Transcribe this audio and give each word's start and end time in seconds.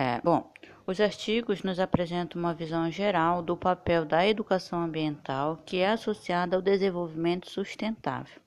É, 0.00 0.20
bom, 0.22 0.48
os 0.86 1.00
artigos 1.00 1.64
nos 1.64 1.80
apresentam 1.80 2.40
uma 2.40 2.54
visão 2.54 2.88
geral 2.88 3.42
do 3.42 3.56
papel 3.56 4.04
da 4.04 4.24
educação 4.24 4.80
ambiental 4.80 5.58
que 5.66 5.78
é 5.78 5.90
associada 5.90 6.54
ao 6.54 6.62
desenvolvimento 6.62 7.50
sustentável. 7.50 8.40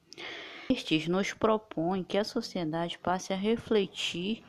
Estes 0.69 1.09
nos 1.09 1.33
propõem 1.33 2.05
que 2.05 2.17
a 2.17 2.23
sociedade 2.23 2.97
passe 2.97 3.33
a 3.33 3.35
refletir 3.35 4.45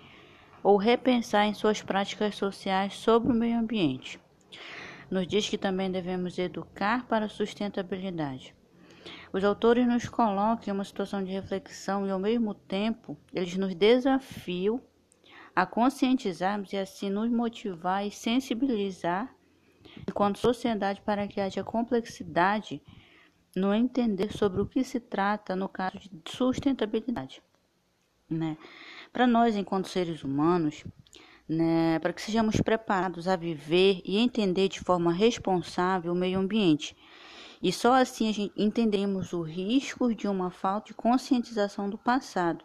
ou 0.63 0.77
repensar 0.77 1.45
em 1.45 1.55
suas 1.55 1.83
práticas 1.83 2.37
sociais 2.37 2.95
sobre 2.95 3.33
o 3.33 3.35
meio 3.35 3.59
ambiente. 3.59 4.21
Nos 5.11 5.27
diz 5.27 5.49
que 5.49 5.59
também 5.59 5.91
devemos 5.91 6.39
educar 6.39 7.05
para 7.09 7.25
a 7.25 7.29
sustentabilidade. 7.29 8.55
Os 9.33 9.43
autores 9.43 9.89
nos 9.89 10.09
colocam 10.09 10.69
em 10.69 10.71
uma 10.71 10.85
situação 10.85 11.25
de 11.25 11.33
reflexão 11.33 12.07
e, 12.07 12.13
ao 12.13 12.21
mesmo 12.21 12.55
tempo, 12.55 13.19
eles 13.35 13.57
nos 13.57 13.75
desafiam 13.75 14.81
a 15.55 15.67
conscientizarmos 15.67 16.73
e 16.73 16.77
assim 16.77 17.11
nos 17.11 17.31
motivar 17.31 18.07
e 18.07 18.11
sensibilizar 18.11 19.35
enquanto 20.09 20.39
sociedade 20.39 21.01
para 21.03 21.29
que 21.29 21.41
haja 21.41 21.63
complexidade 21.63 22.83
no 23.55 23.75
entender 23.75 24.33
sobre 24.33 24.63
o 24.63 24.67
que 24.67 24.83
se 24.83 24.99
trata 24.99 25.55
no 25.55 25.69
caso 25.69 25.99
de 25.99 26.31
sustentabilidade. 26.31 27.43
Né? 28.29 28.57
Para 29.13 29.27
nós, 29.27 29.55
enquanto 29.57 29.89
seres 29.89 30.25
humanos, 30.25 30.85
né, 31.49 31.99
para 31.99 32.13
que 32.13 32.23
sejamos 32.23 32.57
preparados 32.61 33.29
a 33.29 33.37
viver 33.37 34.01
e 34.05 34.19
entender 34.19 34.69
de 34.69 34.81
forma 34.81 35.13
responsável 35.13 36.13
o 36.13 36.17
meio 36.17 36.39
ambiente. 36.39 36.97
E 37.63 37.73
só 37.73 37.95
assim 37.95 38.29
a 38.29 38.33
gente 38.33 38.53
entendemos 38.57 39.33
o 39.33 39.43
risco 39.43 40.15
de 40.15 40.27
uma 40.27 40.51
falta 40.51 40.89
de 40.89 40.95
conscientização 40.95 41.91
do 41.91 41.99
passado, 41.99 42.65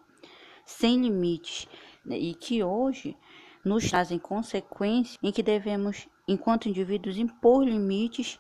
sem 0.66 1.02
limites, 1.02 1.68
e 2.10 2.34
que 2.34 2.64
hoje 2.64 3.18
nos 3.64 3.90
trazem 3.90 4.18
consequências 4.18 5.18
em 5.22 5.32
que 5.32 5.44
devemos, 5.44 6.08
enquanto 6.28 6.70
indivíduos, 6.70 7.18
impor 7.18 7.64
limites 7.64 8.40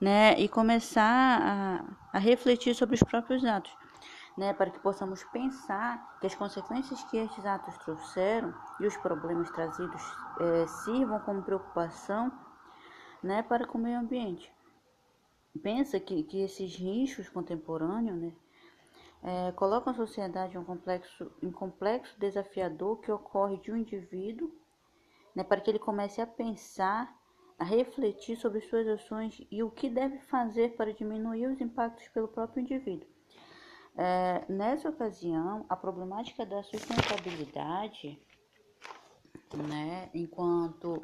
né, 0.00 0.38
e 0.38 0.48
começar 0.48 1.40
a, 1.40 1.84
a 2.12 2.18
refletir 2.18 2.74
sobre 2.74 2.96
os 2.96 3.02
próprios 3.02 3.44
atos, 3.44 3.74
né, 4.36 4.52
para 4.52 4.70
que 4.70 4.78
possamos 4.80 5.24
pensar 5.24 6.18
que 6.20 6.26
as 6.26 6.34
consequências 6.34 7.02
que 7.04 7.16
estes 7.16 7.44
atos 7.44 7.76
trouxeram 7.78 8.54
e 8.80 8.86
os 8.86 8.96
problemas 8.98 9.50
trazidos 9.50 10.02
é, 10.40 10.66
sirvam 10.66 11.20
como 11.20 11.42
preocupação 11.42 12.30
né, 13.22 13.42
para 13.42 13.66
com 13.66 13.78
o 13.78 13.80
meio 13.80 13.98
ambiente. 13.98 14.52
Pensa 15.62 15.98
que, 15.98 16.22
que 16.24 16.42
esses 16.42 16.76
riscos 16.76 17.28
contemporâneos 17.30 18.20
né, 18.20 18.32
é, 19.26 19.50
colocam 19.52 19.92
a 19.92 19.96
sociedade 19.96 20.54
em 20.54 20.60
um 20.60 20.64
complexo, 20.64 21.32
um 21.42 21.50
complexo 21.50 22.16
desafiador 22.16 23.00
que 23.00 23.10
ocorre 23.10 23.56
de 23.58 23.72
um 23.72 23.76
indivíduo 23.76 24.54
né, 25.34 25.42
para 25.42 25.60
que 25.60 25.68
ele 25.68 25.80
comece 25.80 26.20
a 26.20 26.26
pensar 26.26 27.12
a 27.58 27.64
refletir 27.64 28.36
sobre 28.36 28.60
suas 28.60 28.86
ações 28.86 29.44
e 29.50 29.64
o 29.64 29.70
que 29.70 29.88
deve 29.88 30.18
fazer 30.20 30.76
para 30.76 30.92
diminuir 30.92 31.46
os 31.48 31.60
impactos 31.60 32.06
pelo 32.08 32.28
próprio 32.28 32.60
indivíduo. 32.60 33.08
É, 33.96 34.44
nessa 34.48 34.90
ocasião, 34.90 35.66
a 35.68 35.74
problemática 35.74 36.46
da 36.46 36.62
sustentabilidade, 36.62 38.22
né, 39.68 40.08
enquanto, 40.14 41.02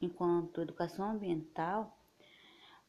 enquanto 0.00 0.62
educação 0.62 1.10
ambiental, 1.10 1.94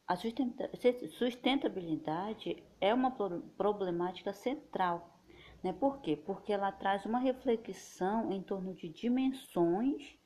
a 0.06 0.14
sustentabilidade 0.14 2.62
é 2.80 2.94
uma 2.94 3.10
problemática 3.56 4.32
central. 4.32 5.18
Né? 5.62 5.72
Por 5.72 6.00
quê? 6.00 6.16
Porque 6.16 6.52
ela 6.52 6.70
traz 6.70 7.04
uma 7.04 7.18
reflexão 7.18 8.32
em 8.32 8.40
torno 8.40 8.72
de 8.72 8.88
dimensões 8.88 10.16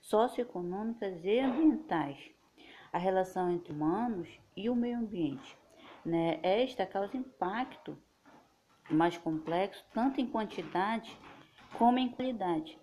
socioeconômicas 0.00 1.24
e 1.24 1.38
ambientais, 1.38 2.18
a 2.92 2.98
relação 2.98 3.48
entre 3.50 3.72
humanos 3.72 4.28
e 4.56 4.68
o 4.68 4.74
meio 4.74 4.98
ambiente. 4.98 5.56
Né? 6.04 6.40
Esta 6.42 6.84
causa 6.84 7.16
impacto 7.16 7.96
mais 8.90 9.16
complexo, 9.18 9.84
tanto 9.92 10.20
em 10.20 10.26
quantidade 10.26 11.16
como 11.76 11.98
em 11.98 12.08
qualidade. 12.08 12.76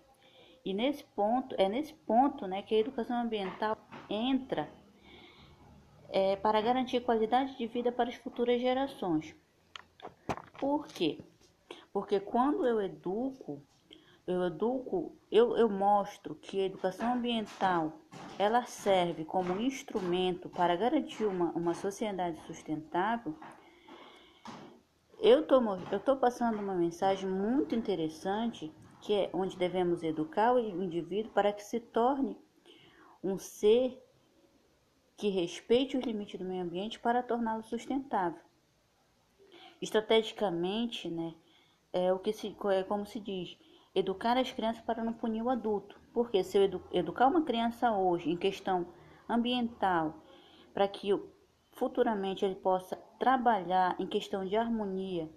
E 0.64 0.72
nesse 0.72 1.04
ponto, 1.04 1.54
é 1.58 1.68
nesse 1.68 1.92
ponto 1.92 2.46
né, 2.46 2.62
que 2.62 2.74
a 2.74 2.78
educação 2.78 3.20
ambiental 3.20 3.76
entra 4.08 4.70
é, 6.10 6.36
para 6.36 6.60
garantir 6.60 7.00
qualidade 7.00 7.56
de 7.56 7.66
vida 7.66 7.90
para 7.90 8.08
as 8.08 8.14
futuras 8.16 8.60
gerações. 8.60 9.34
Por 10.58 10.86
quê? 10.86 11.18
Porque 11.92 12.20
quando 12.20 12.66
eu 12.66 12.80
educo, 12.80 13.62
eu 14.26 14.44
educo, 14.44 15.16
eu, 15.30 15.56
eu 15.56 15.68
mostro 15.68 16.34
que 16.34 16.60
a 16.60 16.66
educação 16.66 17.14
ambiental 17.14 17.92
ela 18.38 18.64
serve 18.64 19.24
como 19.24 19.60
instrumento 19.60 20.48
para 20.48 20.76
garantir 20.76 21.24
uma, 21.24 21.52
uma 21.52 21.74
sociedade 21.74 22.40
sustentável, 22.46 23.34
eu 25.18 25.40
estou 25.96 26.16
passando 26.16 26.60
uma 26.60 26.74
mensagem 26.74 27.28
muito 27.28 27.74
interessante 27.74 28.72
que 29.00 29.14
é 29.14 29.30
onde 29.32 29.56
devemos 29.56 30.02
educar 30.02 30.52
o 30.52 30.58
indivíduo 30.58 31.32
para 31.32 31.52
que 31.52 31.62
se 31.62 31.80
torne 31.80 32.36
um 33.22 33.38
ser 33.38 34.00
que 35.16 35.28
respeite 35.28 35.96
os 35.96 36.04
limites 36.04 36.38
do 36.38 36.44
meio 36.44 36.62
ambiente 36.62 36.98
para 36.98 37.22
torná-lo 37.22 37.62
sustentável. 37.62 38.40
Estrategicamente, 39.80 41.10
né, 41.10 41.34
é 41.92 42.12
o 42.12 42.18
que 42.18 42.32
se, 42.32 42.54
é 42.70 42.82
como 42.82 43.06
se 43.06 43.18
diz, 43.20 43.56
educar 43.94 44.36
as 44.36 44.52
crianças 44.52 44.82
para 44.82 45.02
não 45.02 45.12
punir 45.12 45.42
o 45.42 45.50
adulto. 45.50 45.98
Porque 46.12 46.44
se 46.44 46.58
eu 46.58 46.62
edu 46.64 46.82
educar 46.92 47.28
uma 47.28 47.42
criança 47.42 47.90
hoje 47.92 48.30
em 48.30 48.36
questão 48.36 48.86
ambiental, 49.28 50.22
para 50.74 50.86
que 50.86 51.10
futuramente 51.72 52.44
ele 52.44 52.54
possa 52.54 52.96
trabalhar 53.18 53.96
em 53.98 54.06
questão 54.06 54.44
de 54.44 54.56
harmonia 54.56 55.30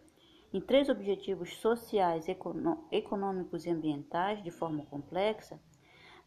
em 0.51 0.59
três 0.59 0.89
objetivos 0.89 1.55
sociais, 1.57 2.27
econômicos 2.91 3.65
e 3.65 3.69
ambientais 3.69 4.43
de 4.43 4.49
forma 4.49 4.85
complexa, 4.87 5.61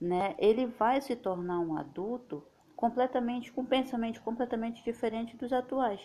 né, 0.01 0.35
ele 0.39 0.67
vai 0.67 1.01
se 1.01 1.17
tornar 1.17 1.61
um 1.61 1.77
adulto 1.77 2.45
completamente 2.83 3.53
com 3.53 3.61
um 3.61 3.65
pensamento 3.65 4.21
completamente 4.23 4.83
diferente 4.83 5.37
dos 5.37 5.53
atuais. 5.53 6.01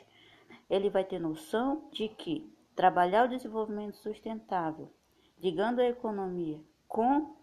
Ele 0.69 0.91
vai 0.91 1.03
ter 1.03 1.17
noção 1.17 1.89
de 1.91 2.07
que 2.07 2.47
trabalhar 2.75 3.25
o 3.25 3.27
desenvolvimento 3.27 3.97
sustentável 3.97 4.93
ligando 5.39 5.79
a 5.79 5.87
economia 5.87 6.61
com, 6.87 7.35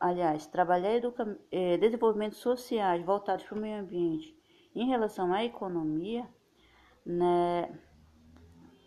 aliás, 0.00 0.44
trabalhar 0.48 0.92
educa, 0.92 1.38
eh, 1.52 1.76
desenvolvimento 1.76 2.34
sociais 2.34 3.04
voltados 3.04 3.44
para 3.44 3.56
o 3.56 3.60
meio 3.60 3.80
ambiente 3.80 4.36
em 4.74 4.88
relação 4.88 5.32
à 5.32 5.44
economia, 5.44 6.28
né, 7.06 7.72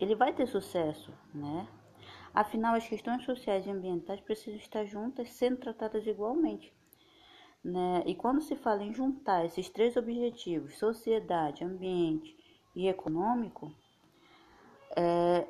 ele 0.02 0.16
vai 0.16 0.34
ter 0.34 0.48
sucesso, 0.48 1.14
né? 1.34 1.66
Afinal, 2.34 2.76
as 2.76 2.88
questões 2.88 3.24
sociais 3.24 3.66
e 3.66 3.72
ambientais 3.72 4.20
precisam 4.20 4.60
estar 4.60 4.84
juntas, 4.84 5.30
sendo 5.30 5.58
tratadas 5.60 6.06
igualmente. 6.06 6.74
Né? 7.64 8.04
E 8.06 8.16
quando 8.16 8.42
se 8.42 8.56
fala 8.56 8.84
em 8.84 8.94
juntar 8.94 9.46
esses 9.46 9.70
três 9.70 9.96
objetivos, 9.96 10.78
sociedade, 10.78 11.64
ambiente 11.64 12.36
e 12.76 12.88
econômico, 12.88 13.72
é, 14.96 15.48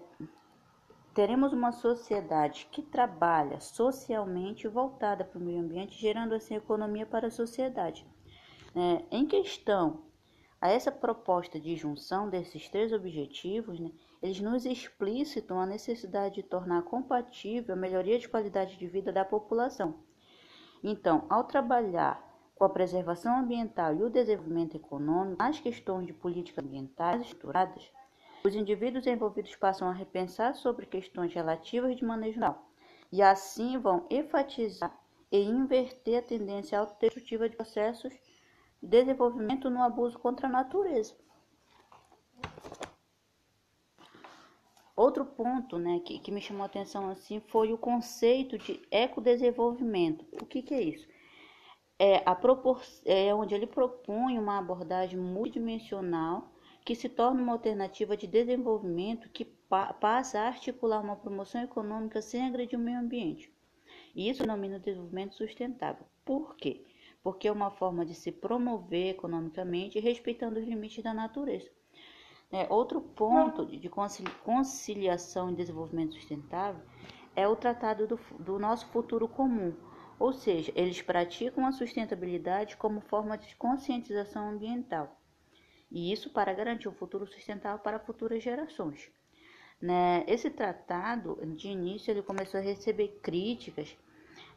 teremos 1.13 1.53
uma 1.53 1.72
sociedade 1.72 2.67
que 2.72 2.81
trabalha 2.81 3.59
socialmente 3.59 4.67
voltada 4.67 5.23
para 5.23 5.39
o 5.39 5.41
meio 5.41 5.61
ambiente, 5.61 5.99
gerando 5.99 6.35
assim 6.35 6.55
economia 6.55 7.05
para 7.05 7.27
a 7.27 7.31
sociedade. 7.31 8.05
É, 8.75 9.03
em 9.11 9.25
questão 9.25 10.03
a 10.61 10.69
essa 10.69 10.91
proposta 10.91 11.59
de 11.59 11.75
junção 11.75 12.29
desses 12.29 12.69
três 12.69 12.93
objetivos, 12.93 13.79
né, 13.79 13.91
eles 14.22 14.39
nos 14.39 14.63
explicitam 14.63 15.59
a 15.59 15.66
necessidade 15.66 16.35
de 16.35 16.43
tornar 16.43 16.83
compatível 16.83 17.73
a 17.73 17.78
melhoria 17.78 18.19
de 18.19 18.29
qualidade 18.29 18.78
de 18.78 18.87
vida 18.87 19.11
da 19.11 19.25
população. 19.25 20.10
Então, 20.83 21.25
ao 21.29 21.43
trabalhar 21.43 22.22
com 22.55 22.63
a 22.63 22.69
preservação 22.69 23.37
ambiental 23.37 23.95
e 23.95 24.03
o 24.03 24.09
desenvolvimento 24.09 24.75
econômico, 24.75 25.41
as 25.41 25.59
questões 25.59 26.07
de 26.07 26.13
políticas 26.13 26.63
ambientais 26.63 27.22
estruturadas, 27.22 27.91
os 28.43 28.55
indivíduos 28.55 29.05
envolvidos 29.05 29.55
passam 29.55 29.87
a 29.87 29.93
repensar 29.93 30.55
sobre 30.55 30.85
questões 30.85 31.33
relativas 31.33 31.95
de 31.95 32.03
manejo 32.03 32.39
rural 32.39 32.72
e 33.11 33.22
assim 33.22 33.78
vão 33.78 34.05
enfatizar 34.09 34.97
e 35.31 35.39
inverter 35.43 36.19
a 36.19 36.22
tendência 36.22 36.79
autodestrutiva 36.79 37.47
de 37.47 37.55
processos 37.55 38.13
de 38.81 38.87
desenvolvimento 38.87 39.69
no 39.69 39.81
abuso 39.81 40.17
contra 40.17 40.47
a 40.47 40.51
natureza. 40.51 41.16
Outro 45.01 45.25
ponto 45.25 45.79
né, 45.79 45.99
que, 46.05 46.19
que 46.19 46.31
me 46.31 46.39
chamou 46.39 46.61
a 46.61 46.67
atenção 46.67 47.09
assim 47.09 47.39
foi 47.47 47.73
o 47.73 47.77
conceito 47.77 48.55
de 48.59 48.79
ecodesenvolvimento. 48.91 50.23
O 50.39 50.45
que, 50.45 50.61
que 50.61 50.75
é 50.75 50.81
isso? 50.83 51.07
É, 51.97 52.21
a 52.23 52.35
propor 52.35 52.83
é 53.03 53.33
onde 53.33 53.55
ele 53.55 53.65
propõe 53.65 54.37
uma 54.37 54.59
abordagem 54.59 55.19
multidimensional 55.19 56.53
que 56.85 56.93
se 56.93 57.09
torna 57.09 57.41
uma 57.41 57.53
alternativa 57.53 58.15
de 58.15 58.27
desenvolvimento 58.27 59.27
que 59.29 59.43
pa 59.43 59.91
passa 59.91 60.39
a 60.39 60.45
articular 60.45 61.01
uma 61.01 61.15
promoção 61.15 61.63
econômica 61.63 62.21
sem 62.21 62.45
agredir 62.45 62.77
o 62.77 62.81
meio 62.83 62.99
ambiente. 62.99 63.51
E 64.13 64.29
isso 64.29 64.43
denomina 64.43 64.77
desenvolvimento 64.77 65.33
sustentável. 65.33 66.05
Por 66.23 66.55
quê? 66.55 66.85
Porque 67.23 67.47
é 67.47 67.51
uma 67.51 67.71
forma 67.71 68.05
de 68.05 68.13
se 68.13 68.31
promover 68.31 69.15
economicamente 69.15 69.99
respeitando 69.99 70.59
os 70.59 70.67
limites 70.67 71.03
da 71.03 71.11
natureza. 71.11 71.71
É, 72.51 72.67
outro 72.69 72.99
ponto 72.99 73.65
de 73.65 73.89
conciliação 74.43 75.51
e 75.51 75.55
desenvolvimento 75.55 76.15
sustentável 76.15 76.81
é 77.33 77.47
o 77.47 77.55
tratado 77.55 78.05
do, 78.05 78.19
do 78.39 78.59
nosso 78.59 78.87
futuro 78.87 79.25
comum, 79.25 79.73
ou 80.19 80.33
seja, 80.33 80.71
eles 80.75 81.01
praticam 81.01 81.65
a 81.65 81.71
sustentabilidade 81.71 82.75
como 82.75 82.99
forma 82.99 83.37
de 83.37 83.55
conscientização 83.55 84.49
ambiental, 84.49 85.17
e 85.89 86.11
isso 86.11 86.29
para 86.29 86.53
garantir 86.53 86.89
um 86.89 86.93
futuro 86.93 87.25
sustentável 87.25 87.79
para 87.79 87.99
futuras 87.99 88.43
gerações. 88.43 89.09
Né? 89.81 90.25
Esse 90.27 90.49
tratado, 90.49 91.39
de 91.55 91.69
início, 91.69 92.11
ele 92.11 92.21
começou 92.21 92.59
a 92.59 92.63
receber 92.63 93.19
críticas 93.23 93.97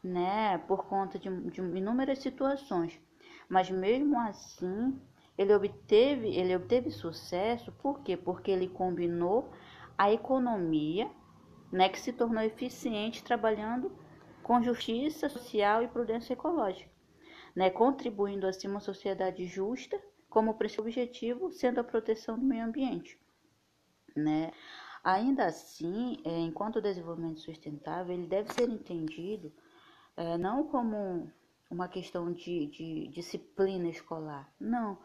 né, 0.03 0.59
por 0.67 0.85
conta 0.87 1.19
de, 1.19 1.31
de 1.51 1.61
inúmeras 1.61 2.19
situações, 2.19 3.01
mas 3.49 3.71
mesmo 3.71 4.19
assim 4.21 5.01
ele 5.37 5.53
obteve, 5.55 6.29
ele 6.29 6.55
obteve 6.55 6.91
sucesso, 6.91 7.73
por 7.73 8.01
quê? 8.03 8.17
Porque 8.17 8.51
ele 8.51 8.69
combinou 8.69 9.51
a 9.99 10.13
economia, 10.13 11.11
né, 11.73 11.89
que 11.89 11.99
se 11.99 12.13
tornou 12.13 12.43
eficiente 12.43 13.25
trabalhando 13.25 13.91
com 14.43 14.63
justiça 14.63 15.29
social 15.29 15.83
e 15.83 15.89
prudência 15.89 16.35
ecológica, 16.35 16.91
né, 17.55 17.71
contribuindo 17.71 18.47
assim 18.47 18.69
uma 18.69 18.81
sociedade 18.81 19.47
justa 19.47 20.01
como 20.29 20.55
principal 20.55 20.87
objetivo 20.87 21.53
sendo 21.53 21.81
a 21.81 21.85
proteção 21.85 22.39
do 22.39 22.45
meio 22.45 22.65
ambiente, 22.65 23.19
né? 24.17 24.53
Ainda 25.03 25.47
assim, 25.47 26.21
é, 26.25 26.41
enquanto 26.41 26.77
o 26.77 26.83
desenvolvimento 26.83 27.41
sustentável 27.41 28.15
ele 28.15 28.27
deve 28.27 28.53
ser 28.53 28.69
entendido 28.69 29.53
é, 30.17 30.39
não 30.39 30.67
como 30.67 31.31
uma 31.71 31.89
questão 31.89 32.33
de, 32.33 32.67
de 32.67 33.09
disciplina 33.09 33.89
escolar, 33.89 34.53
não, 34.59 34.99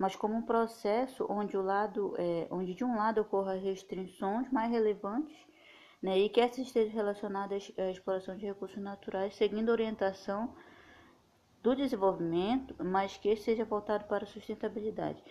mas 0.00 0.16
como 0.16 0.34
um 0.34 0.40
processo 0.40 1.26
onde, 1.28 1.58
o 1.58 1.62
lado, 1.62 2.14
é, 2.16 2.48
onde 2.50 2.72
de 2.72 2.82
um 2.82 2.96
lado 2.96 3.20
ocorram 3.20 3.60
restrições 3.60 4.50
mais 4.50 4.70
relevantes 4.70 5.36
né, 6.02 6.18
e 6.18 6.30
que 6.30 6.40
essas 6.40 6.60
estejam 6.60 6.94
relacionadas 6.94 7.70
à 7.76 7.90
exploração 7.90 8.34
de 8.34 8.46
recursos 8.46 8.82
naturais, 8.82 9.36
seguindo 9.36 9.68
a 9.68 9.72
orientação 9.72 10.54
do 11.62 11.76
desenvolvimento, 11.76 12.74
mas 12.82 13.18
que 13.18 13.36
seja 13.36 13.62
voltado 13.62 14.06
para 14.06 14.24
a 14.24 14.26
sustentabilidade. 14.26 15.22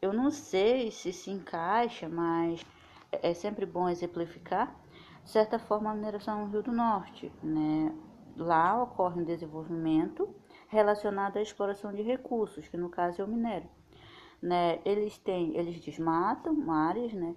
Eu 0.00 0.14
não 0.14 0.30
sei 0.30 0.90
se 0.90 1.12
se 1.12 1.30
encaixa, 1.30 2.08
mas 2.08 2.64
é 3.12 3.34
sempre 3.34 3.66
bom 3.66 3.90
exemplificar. 3.90 4.74
De 5.22 5.30
certa 5.30 5.58
forma, 5.58 5.90
a 5.90 5.94
mineração 5.94 6.46
no 6.46 6.50
Rio 6.50 6.62
do 6.62 6.72
Norte, 6.72 7.30
né? 7.42 7.94
Lá 8.38 8.82
ocorre 8.82 9.20
um 9.20 9.24
desenvolvimento 9.24 10.34
relacionado 10.68 11.36
à 11.36 11.42
exploração 11.42 11.92
de 11.92 12.00
recursos, 12.00 12.66
que 12.66 12.78
no 12.78 12.88
caso 12.88 13.20
é 13.20 13.24
o 13.24 13.28
minério 13.28 13.68
né? 14.44 14.78
Eles 14.84 15.16
têm, 15.16 15.56
eles 15.56 15.80
desmatam 15.80 16.70
áreas, 16.70 17.14
né? 17.14 17.34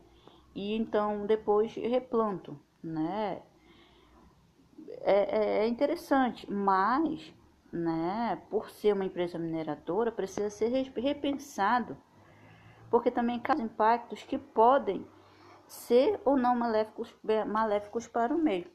E 0.54 0.75
então 0.75 1.25
depois 1.25 1.74
replantam, 1.74 2.59
né? 2.83 3.42
É, 5.01 5.13
é, 5.13 5.63
é 5.63 5.68
interessante, 5.68 6.51
mas, 6.51 7.33
né? 7.71 8.42
Por 8.50 8.69
ser 8.69 8.94
uma 8.94 9.06
empresa 9.06 9.39
mineradora, 9.39 10.12
precisa 10.12 10.50
ser 10.50 10.68
repensado, 10.98 11.95
porque 12.92 13.10
também 13.10 13.39
causa 13.39 13.63
impactos 13.63 14.24
que 14.24 14.38
podem 14.38 15.07
ser 15.65 16.19
ou 16.25 16.36
não 16.36 16.57
maléficos, 16.57 17.15
maléficos 17.48 18.06
para 18.06 18.36
o 18.36 18.38
meio. 18.38 18.69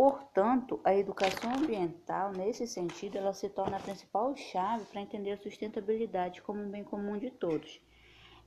Portanto, 0.00 0.80
a 0.82 0.96
educação 0.96 1.56
ambiental, 1.56 2.32
nesse 2.32 2.66
sentido, 2.66 3.18
ela 3.18 3.34
se 3.34 3.50
torna 3.50 3.76
a 3.76 3.80
principal 3.80 4.34
chave 4.34 4.86
para 4.86 5.02
entender 5.02 5.32
a 5.32 5.36
sustentabilidade 5.36 6.40
como 6.40 6.58
um 6.58 6.70
bem 6.70 6.82
comum 6.82 7.18
de 7.18 7.30
todos. 7.30 7.82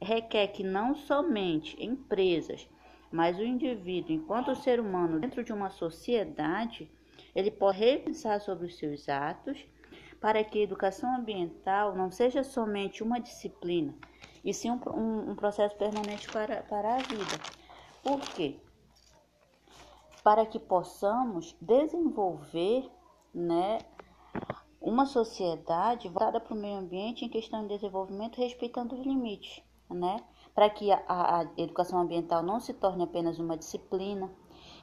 Requer 0.01 0.47
que 0.47 0.63
não 0.63 0.95
somente 0.95 1.77
empresas, 1.79 2.67
mas 3.11 3.37
o 3.37 3.43
indivíduo, 3.43 4.15
enquanto 4.15 4.55
ser 4.55 4.79
humano 4.79 5.19
dentro 5.19 5.43
de 5.43 5.53
uma 5.53 5.69
sociedade, 5.69 6.91
ele 7.35 7.51
possa 7.51 7.77
repensar 7.77 8.41
sobre 8.41 8.65
os 8.65 8.75
seus 8.75 9.07
atos, 9.07 9.63
para 10.19 10.43
que 10.43 10.57
a 10.57 10.63
educação 10.63 11.15
ambiental 11.15 11.95
não 11.95 12.09
seja 12.09 12.43
somente 12.43 13.03
uma 13.03 13.19
disciplina, 13.19 13.93
e 14.43 14.51
sim 14.55 14.71
um, 14.71 14.79
um, 14.87 15.29
um 15.29 15.35
processo 15.35 15.77
permanente 15.77 16.27
para, 16.31 16.63
para 16.63 16.95
a 16.95 16.97
vida. 16.97 17.39
Por 18.01 18.21
quê? 18.21 18.59
Para 20.23 20.45
que 20.45 20.59
possamos 20.59 21.55
desenvolver 21.59 22.89
né, 23.33 23.79
uma 24.79 25.05
sociedade 25.05 26.07
voltada 26.07 26.39
para 26.39 26.53
o 26.53 26.57
meio 26.57 26.77
ambiente 26.77 27.25
em 27.25 27.29
questão 27.29 27.63
de 27.63 27.75
desenvolvimento, 27.75 28.39
respeitando 28.39 28.95
os 28.95 29.05
limites, 29.05 29.61
né? 29.89 30.23
para 30.53 30.69
que 30.69 30.91
a, 30.91 31.01
a 31.07 31.47
educação 31.57 31.99
ambiental 31.99 32.43
não 32.43 32.59
se 32.59 32.73
torne 32.73 33.03
apenas 33.03 33.39
uma 33.39 33.57
disciplina 33.57 34.31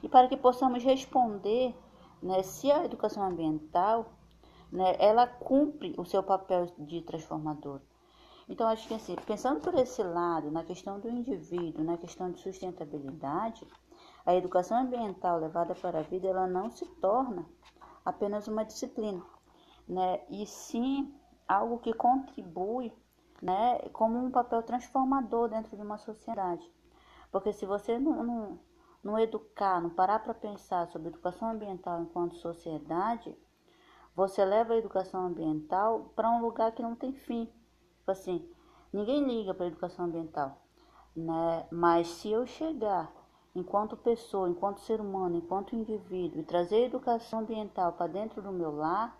e 0.03 0.09
para 0.09 0.27
que 0.27 0.35
possamos 0.35 0.83
responder 0.83 1.75
né, 2.21 2.43
se 2.43 2.71
a 2.71 2.83
educação 2.83 3.23
ambiental 3.23 4.05
né, 4.71 4.95
ela 4.99 5.25
cumpre 5.25 5.93
o 5.97 6.05
seu 6.05 6.21
papel 6.21 6.67
de 6.77 7.01
transformador. 7.01 7.81
Então, 8.49 8.67
acho 8.67 8.87
que 8.87 8.93
assim, 8.93 9.15
pensando 9.25 9.61
por 9.61 9.73
esse 9.75 10.03
lado, 10.03 10.51
na 10.51 10.63
questão 10.63 10.99
do 10.99 11.09
indivíduo, 11.09 11.83
na 11.83 11.97
questão 11.97 12.31
de 12.31 12.39
sustentabilidade, 12.39 13.65
a 14.25 14.35
educação 14.35 14.77
ambiental 14.77 15.39
levada 15.39 15.73
para 15.73 15.99
a 15.99 16.03
vida, 16.03 16.27
ela 16.27 16.47
não 16.47 16.69
se 16.69 16.85
torna 16.95 17.45
apenas 18.05 18.47
uma 18.47 18.63
disciplina, 18.63 19.23
né? 19.87 20.21
E 20.29 20.45
sim 20.45 21.13
algo 21.47 21.79
que 21.79 21.93
contribui, 21.93 22.93
né, 23.41 23.79
como 23.91 24.17
um 24.17 24.31
papel 24.31 24.63
transformador 24.63 25.49
dentro 25.49 25.75
de 25.75 25.81
uma 25.81 25.97
sociedade. 25.97 26.71
Porque 27.31 27.51
se 27.51 27.65
você 27.65 27.97
não, 27.97 28.23
não, 28.23 28.59
não 29.03 29.19
educar, 29.19 29.81
não 29.81 29.89
parar 29.89 30.19
para 30.19 30.33
pensar 30.33 30.87
sobre 30.87 31.09
educação 31.09 31.49
ambiental 31.49 32.01
enquanto 32.01 32.35
sociedade, 32.35 33.35
você 34.15 34.43
leva 34.45 34.73
a 34.73 34.77
educação 34.77 35.25
ambiental 35.25 36.11
para 36.15 36.29
um 36.29 36.41
lugar 36.41 36.71
que 36.73 36.81
não 36.81 36.95
tem 36.95 37.13
fim. 37.13 37.45
Tipo 37.97 38.11
assim, 38.11 38.49
ninguém 38.93 39.23
liga 39.23 39.53
para 39.53 39.65
a 39.65 39.69
educação 39.69 40.05
ambiental, 40.05 40.61
né? 41.15 41.67
Mas 41.71 42.07
se 42.07 42.29
eu 42.29 42.45
chegar 42.45 43.11
enquanto 43.55 43.97
pessoa, 43.97 44.49
enquanto 44.49 44.79
ser 44.79 45.01
humano, 45.01 45.37
enquanto 45.37 45.75
indivíduo, 45.75 46.39
e 46.39 46.43
trazer 46.43 46.75
a 46.77 46.85
educação 46.87 47.39
ambiental 47.39 47.93
para 47.93 48.07
dentro 48.07 48.41
do 48.41 48.51
meu 48.51 48.71
lar, 48.75 49.17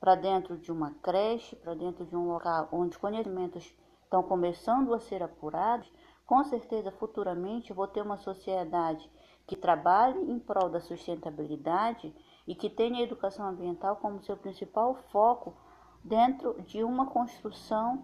para 0.00 0.14
dentro 0.14 0.56
de 0.56 0.72
uma 0.72 0.92
creche, 1.02 1.54
para 1.56 1.74
dentro 1.74 2.04
de 2.04 2.16
um 2.16 2.26
local 2.26 2.68
onde 2.72 2.98
conhecimentos 2.98 3.72
estão 4.02 4.22
começando 4.22 4.92
a 4.94 4.98
ser 4.98 5.22
apurados, 5.22 5.90
com 6.26 6.42
certeza 6.44 6.90
futuramente 6.90 7.72
vou 7.72 7.86
ter 7.86 8.02
uma 8.02 8.16
sociedade 8.16 9.08
que 9.46 9.56
trabalhe 9.56 10.18
em 10.30 10.38
prol 10.38 10.68
da 10.68 10.80
sustentabilidade 10.80 12.14
e 12.46 12.54
que 12.54 12.70
tenha 12.70 12.98
a 12.98 13.02
educação 13.02 13.46
ambiental 13.46 13.96
como 13.96 14.22
seu 14.22 14.36
principal 14.36 14.94
foco 15.10 15.54
dentro 16.02 16.60
de 16.62 16.82
uma 16.82 17.06
construção 17.06 18.02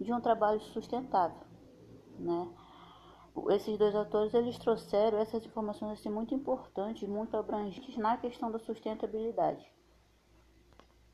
de 0.00 0.12
um 0.12 0.20
trabalho 0.20 0.60
sustentável, 0.60 1.46
né? 2.18 2.48
Esses 3.50 3.78
dois 3.78 3.94
autores 3.94 4.34
eles 4.34 4.58
trouxeram 4.58 5.18
essas 5.18 5.44
informações 5.44 5.98
assim, 5.98 6.10
muito 6.10 6.34
importantes, 6.34 7.08
muito 7.08 7.36
abrangentes 7.36 7.96
na 7.96 8.16
questão 8.16 8.50
da 8.50 8.58
sustentabilidade. 8.58 9.66